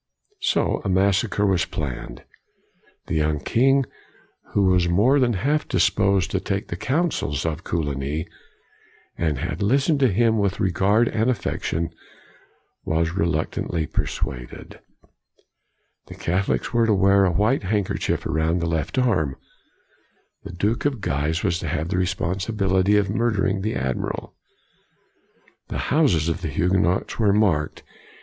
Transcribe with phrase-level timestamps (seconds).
[0.39, 2.23] So a massacre was planned.
[3.05, 3.85] The young king,
[4.53, 8.27] who was more than half disposed to take the counsels of Coligny,
[9.15, 11.91] and had listened to him with regard and affection,
[12.83, 14.79] was reluctantly persuaded.
[16.07, 19.35] The Catholics were to wear a white handkerchief around the left arm.
[20.43, 24.33] The Duke of Guise was to have the responsibility of murdering the Admiral.
[25.67, 27.83] The houses of the Huguenots were marked.